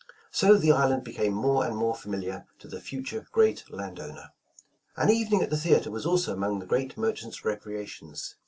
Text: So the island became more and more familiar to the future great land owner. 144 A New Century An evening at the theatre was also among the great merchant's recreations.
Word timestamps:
So 0.31 0.57
the 0.57 0.71
island 0.71 1.03
became 1.03 1.33
more 1.33 1.63
and 1.63 1.77
more 1.77 1.93
familiar 1.93 2.47
to 2.57 2.67
the 2.67 2.81
future 2.81 3.27
great 3.31 3.69
land 3.69 3.99
owner. 3.99 4.31
144 4.95 4.97
A 4.97 5.05
New 5.05 5.13
Century 5.13 5.15
An 5.15 5.21
evening 5.21 5.43
at 5.43 5.49
the 5.51 5.57
theatre 5.57 5.91
was 5.91 6.05
also 6.07 6.33
among 6.33 6.57
the 6.57 6.65
great 6.65 6.97
merchant's 6.97 7.45
recreations. 7.45 8.35